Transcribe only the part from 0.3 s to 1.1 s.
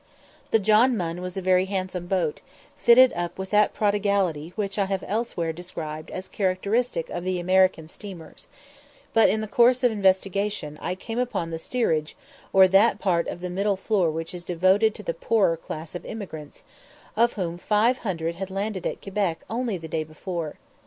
The John